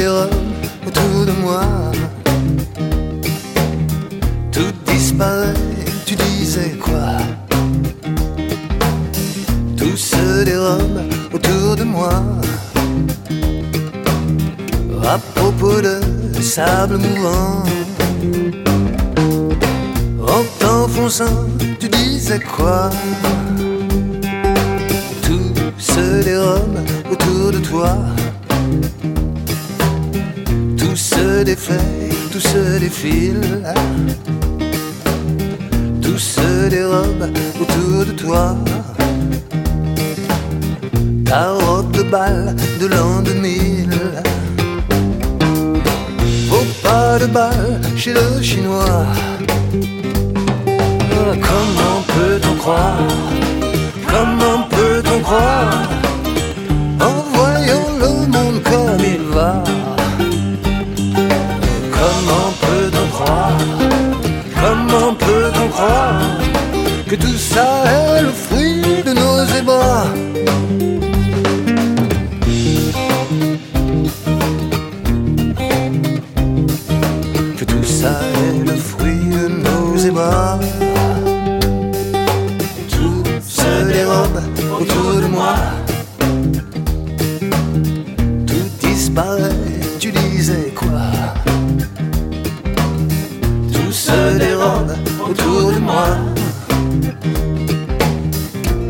dérobe 0.00 0.30
autour 0.86 1.26
de 1.26 1.32
moi. 1.44 1.62
Tout 4.50 4.72
disparaît, 4.86 5.54
tu 6.06 6.14
disais 6.14 6.72
quoi? 6.84 7.10
Tout 9.76 9.98
se 10.10 10.44
dérobe 10.44 11.00
autour 11.34 11.76
de 11.76 11.84
moi. 11.84 12.14
À 15.14 15.18
propos 15.34 15.80
de 15.88 15.96
sable 16.40 16.96
mouvant, 17.06 17.62
en 20.34 20.42
t'enfonçant, 20.60 21.40
tu 21.78 21.88
disais 21.88 22.40
quoi? 22.56 22.90
Se 31.40 31.44
défait, 31.44 32.10
tout 32.30 32.40
se 32.40 32.78
défile. 32.78 33.40
Tout 36.02 36.18
se 36.18 36.68
dérobe 36.68 37.24
autour 37.62 38.04
de 38.04 38.12
toi. 38.12 38.56
Ta 41.24 41.52
robe 41.52 41.92
de 41.92 42.02
bal 42.02 42.54
de 42.80 42.86
l'an 42.86 43.22
2000. 43.22 43.88
Faut 46.50 46.66
pas 46.82 47.18
de 47.18 47.26
bal 47.26 47.80
chez 47.96 48.12
le 48.12 48.42
chinois. 48.42 49.06
Comment 51.22 51.34
peut-on 51.36 51.79
Que 65.80 67.16
tout 67.16 67.38
ça 67.38 67.84
est 67.86 68.22
le 68.22 68.28
fruit 68.28 69.02
de 69.02 69.12
nos 69.14 69.44
ébats. 69.58 70.04
Que 77.56 77.64
tout 77.64 77.82
ça 77.82 78.20
est 78.34 78.68
le 78.68 78.76
fruit 78.76 79.24
de 79.30 79.48
nos 79.48 79.96
ébats. 79.96 80.60
Tout 82.90 83.24
se 83.48 83.84
dérobe 83.90 84.42
autour 84.78 85.14
de 85.22 85.28
moi. 85.28 85.54
Tout 88.46 88.86
disparaît, 88.86 89.56
tu 89.98 90.12
disais 90.12 90.74
quoi? 90.76 91.08
Tout 93.72 93.92
se 93.92 94.38
dérobe 94.38 94.94
autour 95.30 95.72
de 95.72 95.78
moi. 95.78 96.08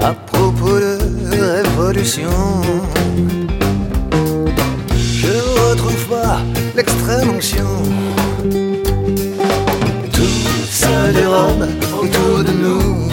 À 0.00 0.12
propos 0.12 0.78
de 0.78 0.98
révolution 1.30 2.30
Je 4.96 5.32
retrouve 5.68 6.04
pas 6.06 6.40
l'extrême 6.74 7.30
onction. 7.36 7.70
Tout 10.12 10.38
se 10.80 11.12
dérobe 11.12 11.68
autour 12.00 12.44
de 12.48 12.52
nous. 12.64 13.10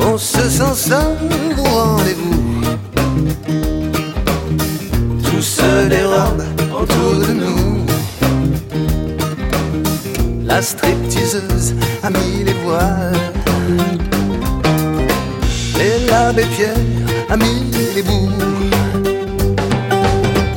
On 0.00 0.18
se 0.18 0.48
sent 0.48 0.74
seul 0.74 1.16
au 1.58 1.62
rendez-vous. 1.62 2.36
Tout 5.24 5.42
se 5.42 5.88
dérobe 5.88 6.42
autour 6.72 7.26
de 7.26 7.32
nous 7.32 7.87
La 10.48 10.62
stripteaseuse 10.62 11.74
a 12.02 12.08
mis 12.08 12.42
les 12.42 12.54
voiles. 12.64 13.12
Et 15.78 16.10
l'abbé 16.10 16.44
Pierre 16.56 16.74
a 17.28 17.36
mis 17.36 17.70
les 17.94 18.02
bouts 18.02 18.30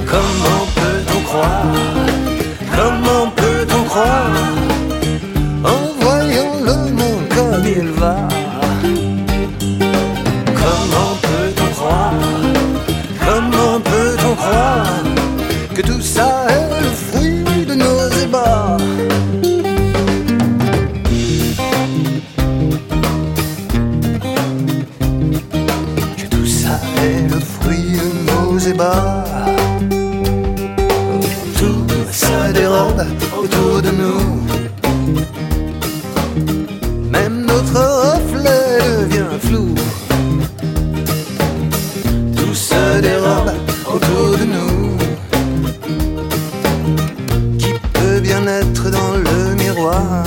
Comment 0.07 0.66
peut-on 0.75 1.22
croire 1.24 1.66
Comment 2.78 3.31
peut-on 3.35 3.84
croire 3.84 4.31
En 5.63 6.03
voyant 6.03 6.56
le 6.66 6.91
monde 6.91 7.28
comme 7.35 7.66
il 7.66 7.90
va? 8.00 8.16
Comment 10.63 11.13
peut-on 11.22 11.69
croire 11.75 12.13
Comment 13.19 13.79
peut-on 13.81 14.35
croire 14.35 15.03
Que 15.75 15.81
tout 15.81 16.02
ça 16.02 16.47
est 16.50 16.70
Tout 31.57 31.85
se 32.11 32.51
dérobe 32.53 33.03
autour 33.39 33.81
de 33.81 33.91
nous. 34.01 34.23
Même 37.09 37.45
notre 37.45 37.81
reflet 38.05 38.79
devient 39.01 39.38
flou. 39.39 39.75
Tout 42.35 42.53
se 42.53 43.01
dérobe 43.01 43.51
autour 43.85 44.38
de 44.38 44.45
nous. 44.55 44.97
Qui 47.57 47.73
peut 47.93 48.19
bien 48.19 48.45
être 48.47 48.89
dans 48.89 49.13
le 49.17 49.55
miroir? 49.55 50.23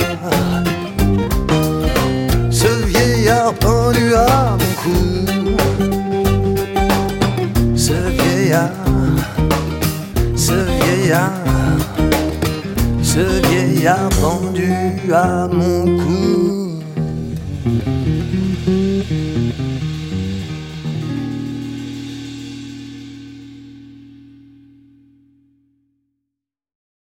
Ce 13.01 13.41
vieillard 13.47 14.09
pendu 14.21 14.73
à 15.13 15.47
mon 15.47 15.85
cou. 15.97 16.55